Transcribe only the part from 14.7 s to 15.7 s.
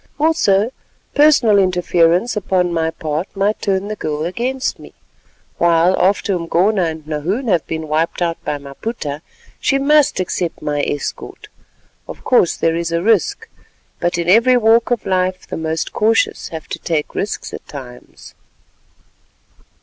of life the